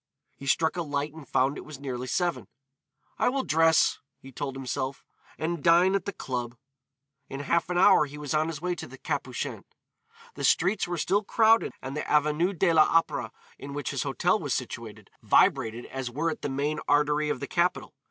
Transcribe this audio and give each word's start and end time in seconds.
He 0.35 0.47
struck 0.47 0.75
a 0.77 0.81
light 0.81 1.13
and 1.13 1.29
found 1.29 1.53
that 1.53 1.57
it 1.59 1.63
was 1.65 1.79
nearly 1.79 2.07
seven. 2.07 2.47
"I 3.19 3.29
will 3.29 3.43
dress," 3.43 3.99
he 4.17 4.31
told 4.31 4.55
himself, 4.55 5.05
"and 5.37 5.63
dine 5.63 5.93
at 5.93 6.05
the 6.05 6.11
club." 6.11 6.57
In 7.29 7.41
half 7.41 7.69
an 7.69 7.77
hour 7.77 8.07
he 8.07 8.17
was 8.17 8.33
on 8.33 8.47
his 8.47 8.59
way 8.59 8.73
to 8.73 8.87
the 8.87 8.97
Capucines. 8.97 9.63
The 10.33 10.43
streets 10.43 10.87
were 10.87 10.97
still 10.97 11.21
crowded 11.23 11.73
and 11.83 11.95
the 11.95 12.09
Avenue 12.09 12.51
de 12.51 12.73
l'Opéra 12.73 13.29
in 13.59 13.75
which 13.75 13.91
his 13.91 14.01
hotel 14.01 14.39
was 14.39 14.55
situated, 14.55 15.11
vibrated 15.21 15.85
as 15.85 16.09
were 16.09 16.31
it 16.31 16.41
the 16.41 16.49
main 16.49 16.79
artery 16.87 17.29
of 17.29 17.39
the 17.39 17.45
capital. 17.45 17.93